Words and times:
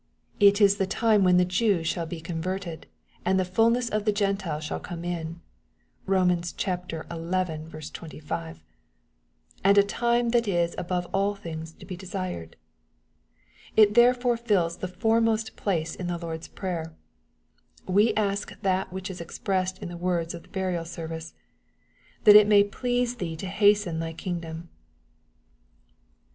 It 0.39 0.59
is 0.59 0.77
the 0.77 0.87
time 0.87 1.23
when 1.23 1.37
the 1.37 1.45
Jews 1.45 1.85
shall 1.87 2.07
be 2.07 2.19
converted, 2.21 2.87
and 3.23 3.39
the 3.39 3.45
fulness 3.45 3.87
of 3.87 4.03
the 4.03 4.11
Gentiles 4.11 4.63
shall 4.63 4.79
come 4.79 5.05
in, 5.05 5.41
(Bom. 6.07 6.41
xi 6.41 6.55
25,) 6.57 8.63
and 9.63 9.77
a 9.77 9.83
time 9.83 10.29
that 10.29 10.47
is 10.47 10.73
above 10.75 11.05
all 11.13 11.35
things 11.35 11.73
to 11.73 11.85
be 11.85 11.95
desired. 11.95 12.55
It 13.77 13.93
therefore 13.93 14.37
fills 14.37 14.81
a 14.81 14.87
foremost 14.87 15.55
place 15.55 15.93
in 15.93 16.07
the 16.07 16.17
Lord's 16.17 16.47
prayer* 16.47 16.95
We 17.87 18.11
ask 18.15 18.59
that 18.63 18.91
which 18.91 19.11
is 19.11 19.21
expressed 19.21 19.77
in 19.83 19.89
the 19.89 19.97
words 19.97 20.33
of 20.33 20.41
the 20.41 20.49
Burial 20.49 20.83
service, 20.83 21.35
'^ 22.21 22.23
that 22.23 22.35
it 22.35 22.47
may 22.47 22.63
please 22.63 23.17
thee 23.17 23.35
to 23.35 23.45
hasten 23.45 23.99
thy 23.99 24.13
kingdom. 24.13 24.69